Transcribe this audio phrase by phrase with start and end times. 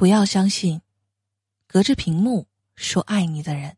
[0.00, 0.80] 不要相信
[1.66, 3.76] 隔着屏幕说爱你的人。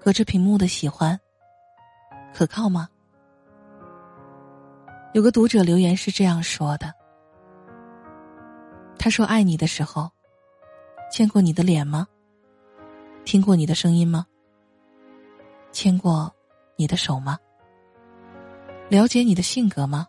[0.00, 1.20] 隔着屏幕的喜欢，
[2.32, 2.88] 可靠吗？
[5.12, 6.94] 有个读者留言是这样说的
[8.98, 10.10] ：“他说爱你的时候，
[11.12, 12.08] 见过你的脸吗？
[13.26, 14.26] 听过你的声音吗？
[15.72, 16.34] 牵过
[16.76, 17.38] 你的手吗？
[18.88, 20.06] 了解你的性格吗？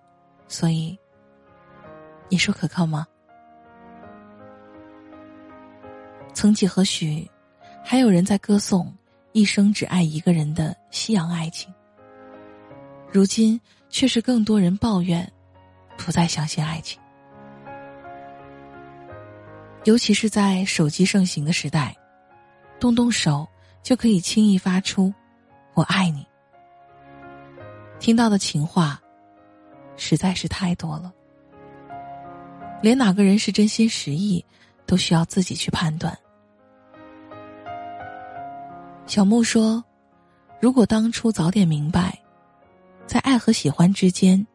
[0.48, 0.98] 所以，
[2.30, 3.08] 你说可靠吗？
[6.34, 7.30] 曾几何许，
[7.84, 8.94] 还有人在歌颂。”
[9.34, 11.72] 一生只爱一个人的夕阳爱情，
[13.12, 15.32] 如今却是更多人抱怨，
[15.96, 17.00] 不再相信爱情。
[19.84, 21.96] 尤其是在手机盛行的时代，
[22.80, 23.48] 动动手
[23.84, 25.14] 就可以轻易发出
[25.76, 26.26] “我爱你”。
[28.08, 28.98] 听到的情话，
[29.98, 31.12] 实在是太多了，
[32.82, 34.46] 连哪个人是真心实意，
[34.86, 36.18] 都需要自己去判断。
[39.08, 39.84] 小木说
[40.62, 42.18] ：“如果当初早点明白，
[43.06, 44.48] 在爱和喜欢之间，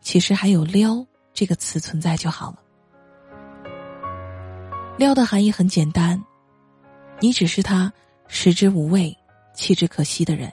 [0.00, 2.58] 其实还有‘撩’这个词存在就好了。
[4.96, 6.22] 撩的含义很简单，
[7.18, 7.92] 你只是他
[8.28, 9.12] 食之无味、
[9.54, 10.52] 弃之可惜的人。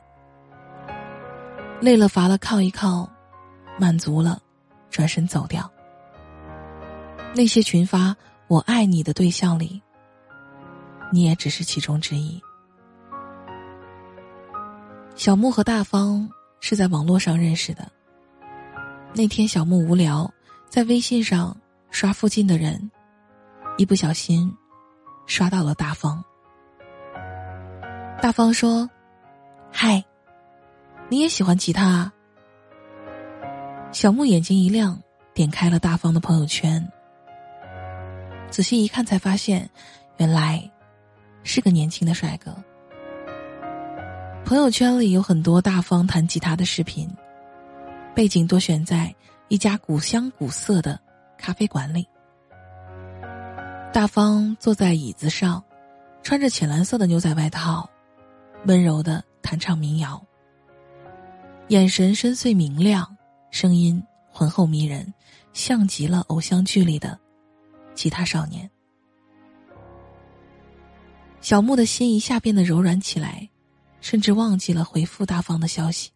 [1.81, 3.09] 累了乏了靠一靠，
[3.77, 4.41] 满足了，
[4.89, 5.69] 转身走掉。
[7.33, 8.15] 那些群发
[8.47, 9.81] ‘我爱你’的对象里，
[11.11, 12.41] 你也只是其中之一。”
[15.15, 17.89] 小木和大方是在网络上认识的。
[19.13, 20.31] 那天，小木无聊，
[20.69, 21.55] 在微信上
[21.91, 22.91] 刷附近的人，
[23.77, 24.53] 一不小心
[25.25, 26.23] 刷到了大方。
[28.21, 28.89] 大方说
[29.71, 30.03] ：“嗨，
[31.09, 32.13] 你也喜欢吉他？”啊？”
[33.91, 35.01] 小木眼睛一亮，
[35.33, 36.87] 点开了大方的朋友圈，
[38.51, 39.67] 仔细一看，才发现，
[40.17, 40.69] 原来
[41.43, 42.55] 是个年轻的帅哥。
[44.45, 47.09] 朋友圈里有很多大方弹吉他的视频，
[48.15, 49.13] 背景多选在
[49.47, 50.99] 一家古香古色的
[51.37, 52.07] 咖啡馆里。
[53.91, 55.63] 大方坐在椅子上，
[56.21, 57.89] 穿着浅蓝色的牛仔外套，
[58.65, 60.23] 温柔的弹唱民谣，
[61.69, 63.17] 眼神深邃明亮，
[63.51, 65.13] 声音浑厚迷人，
[65.53, 67.19] 像极了偶像剧里的
[67.95, 68.69] 吉他少年。
[71.41, 73.49] 小木的心一下变得柔软起来。
[74.01, 76.09] 甚至忘记了回复大方的消息。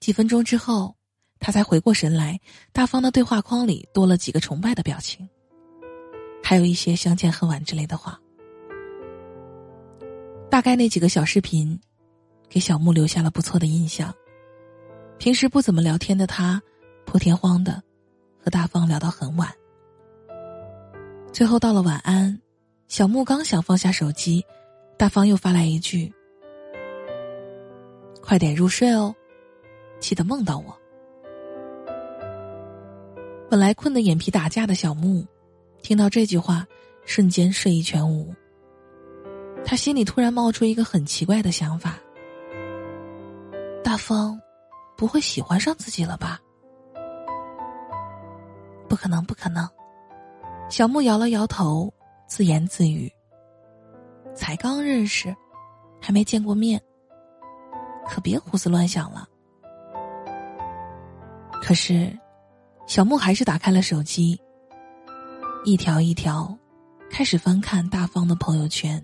[0.00, 0.94] 几分钟之后，
[1.40, 2.38] 他才回过神来，
[2.72, 5.26] 大方的对话框里多了几个崇拜的表情，
[6.44, 8.20] 还有一些相见恨晚之类的话。
[10.50, 11.80] 大概那几个小视频，
[12.48, 14.14] 给小木留下了不错的印象。
[15.18, 16.62] 平时不怎么聊天的他，
[17.04, 17.82] 破天荒的
[18.42, 19.52] 和大方聊到很晚。
[21.32, 22.40] 最后到了晚安，
[22.86, 24.44] 小木刚想放下手机。
[24.96, 26.12] 大方又发来一句
[28.20, 29.14] ：“快点入睡哦，
[30.00, 30.76] 记得梦到我。”
[33.48, 35.24] 本来困得眼皮打架的小木，
[35.82, 36.66] 听到这句话，
[37.04, 38.34] 瞬间睡意全无。
[39.64, 41.98] 他心里突然冒出一个很奇怪的想法：
[43.88, 44.38] 大方
[44.98, 46.38] 不会喜欢上自己了吧？
[48.86, 49.66] 不可能，不可能！
[50.68, 51.90] 小木摇了摇头，
[52.26, 53.10] 自言自语。
[54.34, 55.34] 才刚认识，
[56.02, 56.78] 还没见过面，
[58.06, 59.26] 可别胡思乱想了。
[61.62, 62.14] 可是，
[62.86, 64.38] 小木还是打开了手机，
[65.64, 66.54] 一条一条
[67.10, 69.02] 开始翻看大方的朋友圈，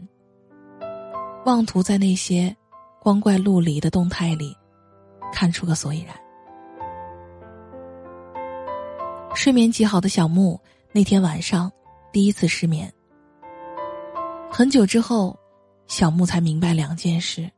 [1.47, 2.55] 妄图在那些
[3.01, 4.55] 光怪陆离的动态里
[5.35, 6.15] 看出个所以然。
[9.35, 10.59] 睡眠极好的小木
[10.93, 11.71] 那天晚上
[12.13, 12.91] 第一次失眠。
[14.49, 15.37] 很久之后，
[15.89, 17.51] 小木才明白两件事：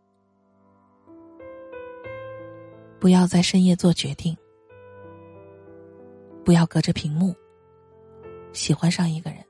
[2.98, 4.34] 不要在深夜做决定，
[6.42, 7.34] 不要隔着屏幕
[8.54, 9.40] 喜欢上一个人。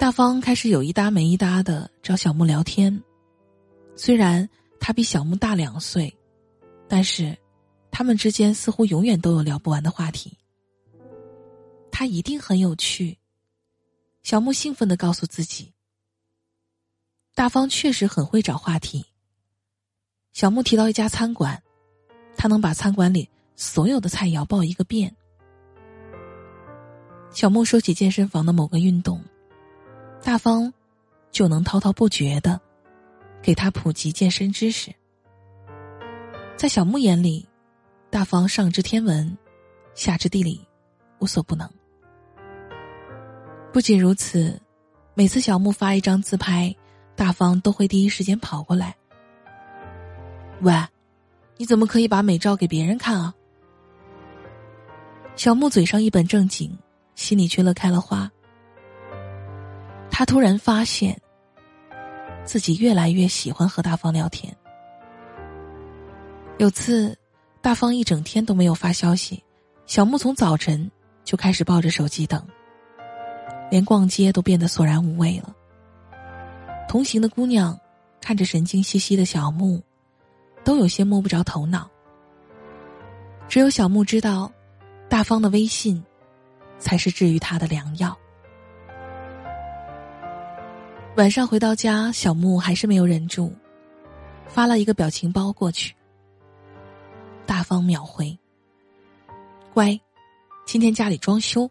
[0.00, 3.00] 大方开始有一搭没一搭的找小木聊天，
[3.94, 4.48] 虽然
[4.84, 6.12] 他比小木大两岁，
[6.88, 7.38] 但是
[7.92, 10.36] 他们之间似乎永远都有聊不完的话题。
[11.92, 13.16] 他一定很有趣。
[14.24, 15.72] 小木兴奋的告诉自己
[17.32, 19.06] ：“大方确实很会找话题。”
[20.34, 21.62] 小木提到一家餐馆，
[22.36, 25.14] 他能把餐馆里所有的菜肴报一个遍。
[27.30, 29.22] 小木说起健身房的某个运动，
[30.24, 30.74] 大方
[31.30, 32.60] 就能滔滔不绝的
[33.42, 34.94] 给他普及健身知识。
[36.56, 37.46] 在小木眼里，
[38.08, 39.36] 大方上知天文，
[39.94, 40.64] 下知地理，
[41.18, 41.68] 无所不能。
[43.72, 44.60] 不仅如此，
[45.14, 46.74] 每次小木发一张自拍，
[47.16, 48.94] 大方都会第一时间跑过来。
[50.60, 50.72] 喂，
[51.56, 53.34] 你怎么可以把美照给别人看啊？
[55.34, 56.78] 小木嘴上一本正经，
[57.14, 58.30] 心里却乐开了花。
[60.10, 61.18] 他突然发现，
[62.44, 64.54] 自己越来越喜欢和大方聊天。
[66.58, 67.16] 有次，
[67.60, 69.42] 大方一整天都没有发消息，
[69.86, 70.90] 小木从早晨
[71.24, 72.46] 就开始抱着手机等，
[73.70, 75.54] 连逛街都变得索然无味了。
[76.88, 77.78] 同行的姑娘
[78.20, 79.82] 看着神经兮兮的小木，
[80.62, 81.90] 都有些摸不着头脑。
[83.48, 84.52] 只有小木知道，
[85.08, 86.02] 大方的微信
[86.78, 88.16] 才是治愈他的良药。
[91.14, 93.52] 晚上回到家，小木还是没有忍住，
[94.46, 95.94] 发了一个表情包过去。
[97.44, 98.38] 大方秒回
[99.74, 100.00] ：“乖，
[100.64, 101.70] 今天家里装修，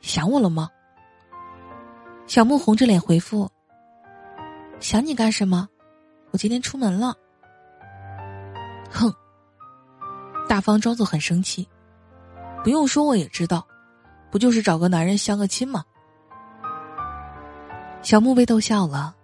[0.00, 0.70] 想我了吗？”
[2.26, 3.50] 小木红着脸回复
[4.80, 5.68] ：“想你干什么？
[6.30, 7.14] 我今天出门了。”
[8.90, 9.12] 哼，
[10.48, 11.68] 大方装作很生气
[12.64, 13.66] ：“不用说我也知道，
[14.30, 15.84] 不就是找个男人相个亲吗？”
[18.02, 19.14] 小木被逗笑了，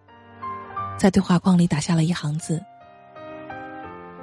[0.98, 2.62] 在对话框里打下了一行字：“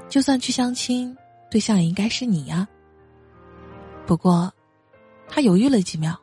[0.07, 1.15] 就算去相亲，
[1.49, 2.67] 对象也应该是你呀。”
[4.05, 4.53] 不过，
[5.27, 6.15] 他犹豫了几秒，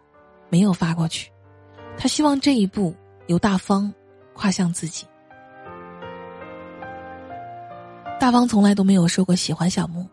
[0.48, 1.30] 没有发过去。
[1.98, 2.94] 他希望这一步
[3.26, 3.92] 由大方
[4.32, 5.06] 跨向自己。
[8.18, 10.06] 大方从来都没有说过喜欢小木，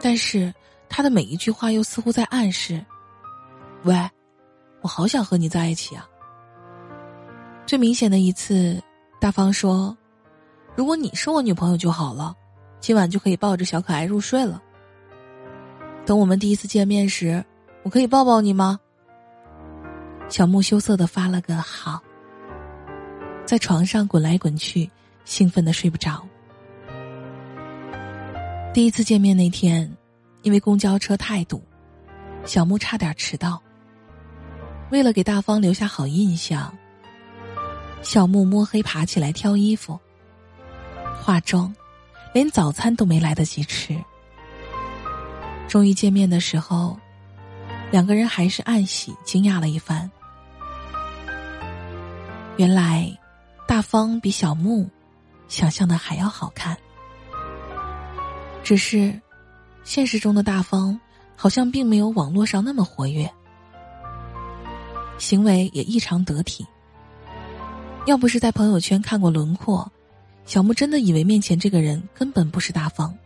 [0.00, 0.52] 但是
[0.88, 2.84] 他的每一句话又似乎在暗示
[3.84, 3.94] ：“喂，
[4.80, 6.08] 我好想和你在一起啊。”
[7.72, 8.82] 最明显的一次，
[9.18, 9.96] 大方说
[10.76, 12.36] ：“如果你是我女朋友就好了，
[12.80, 14.62] 今晚就可以抱着小可爱入睡了。
[16.04, 17.42] 等我们第一次见面时，
[17.82, 18.78] 我可以抱抱你吗？”
[20.28, 21.98] 小木羞涩的发了个好，
[23.46, 24.90] 在床上滚来滚去，
[25.24, 26.22] 兴奋的睡不着。
[28.74, 29.90] 第一次见面那天，
[30.42, 31.62] 因为公交车太堵，
[32.44, 33.62] 小木差点迟到。
[34.90, 36.70] 为了给大方留下好印象。
[38.02, 39.98] 小木摸黑爬起来挑衣服、
[41.20, 41.74] 化妆，
[42.34, 43.96] 连早餐都没来得及吃。
[45.68, 46.98] 终于见面的时候，
[47.90, 50.10] 两个人还是暗喜惊讶了一番。
[52.58, 53.10] 原来，
[53.66, 54.86] 大方比小木
[55.48, 56.76] 想象的还要好看。
[58.62, 59.18] 只是，
[59.84, 61.00] 现实中的大方
[61.34, 63.30] 好像并没有网络上那么活跃，
[65.16, 66.66] 行为也异常得体。
[68.04, 69.90] 要不是在朋友圈看过轮廓，
[70.44, 73.16] 小木真的以为面前这个人根本不是大方。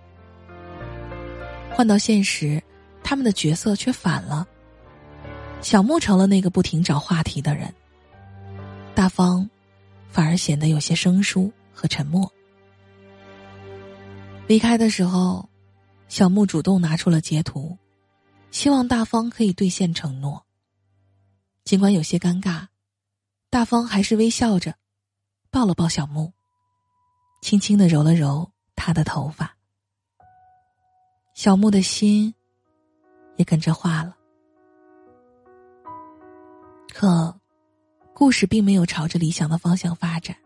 [1.73, 2.63] 换到现实，
[3.03, 4.47] 他们的角色却反了。
[5.63, 7.73] 小木成了那个不停找话题的人，
[8.95, 9.49] 大方
[10.09, 12.31] 反而显得有些生疏和沉默。
[14.47, 15.49] 离开的时候，
[16.07, 17.77] 小木主动拿出了截图，
[18.51, 20.45] 希望大方可以兑现承诺。
[21.65, 22.67] 尽管有些尴尬。
[23.57, 24.75] 大方还是微笑着，
[25.51, 26.31] 抱了抱小木，
[27.41, 29.57] 轻轻的揉了揉他的头发。
[31.33, 32.35] 小木的心
[33.37, 34.15] 也跟着化了。
[36.93, 37.35] 可，
[38.13, 40.37] 故事并没有朝着理想的方向发展。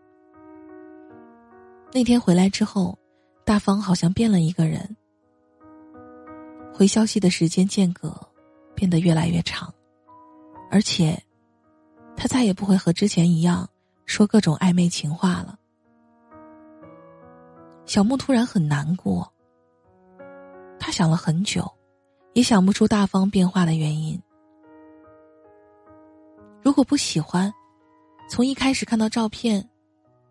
[1.91, 2.97] 那天回来之后，
[3.43, 4.95] 大方好像变了一个人，
[6.73, 8.17] 回消息的时间间隔
[8.73, 9.69] 变得越来越长，
[10.71, 11.21] 而且。
[12.15, 13.67] 他再也不会和之前一样
[14.05, 15.57] 说各种暧昧情话了。
[17.85, 19.31] 小木突然很难过。
[20.79, 21.71] 他想了很久，
[22.33, 24.19] 也想不出大方变化的原因。
[26.61, 27.53] 如果不喜欢，
[28.29, 29.67] 从一开始看到照片，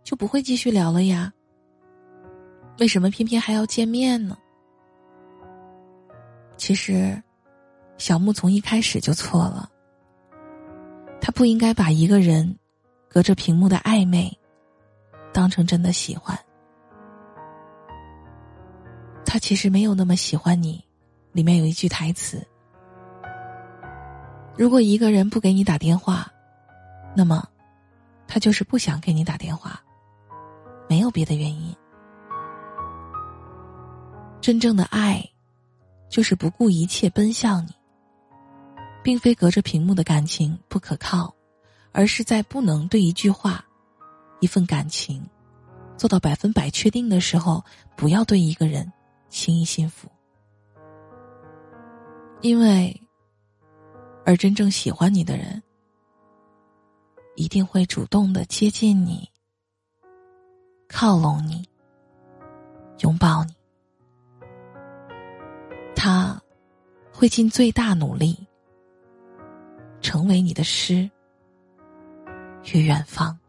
[0.03, 1.33] 就不会继续聊了呀。
[2.79, 4.37] 为什么偏偏还要见面呢？
[6.57, 7.23] 其实，
[7.97, 9.70] 小木从一开始就错了。
[11.21, 12.59] 他不应该把一个人
[13.09, 14.37] 隔着屏幕的暧昧
[15.33, 16.39] 当成真的喜欢。
[19.25, 20.85] 他其实没有那么喜欢你。
[21.33, 22.45] 里面有一句台词
[24.59, 26.29] ：“如果一个人不给你打电话，
[27.15, 27.49] 那么
[28.27, 29.81] 他就是不想给你打电话，
[30.89, 31.73] 没有别的原因。
[34.41, 35.25] 真正的爱，
[36.09, 37.71] 就是不顾一切奔向你。”
[39.03, 41.35] 并非隔着屏幕的感情不可靠，
[41.93, 43.65] 而是在不能对一句话、
[44.41, 45.27] 一份感情
[45.97, 47.65] 做到百分百确定的时候，
[47.97, 48.91] 不要对一个人
[49.29, 50.09] 轻易信服，
[52.41, 53.01] 因为，
[54.25, 55.63] 而真正喜欢你的人，
[57.37, 59.29] 一定会主动的接近你，
[60.89, 61.69] 靠拢你，
[63.01, 63.55] 拥抱你，
[65.95, 66.41] 他
[67.13, 68.47] 会尽最大努力，
[70.01, 71.11] 成为你的诗
[72.73, 73.40] 与远方。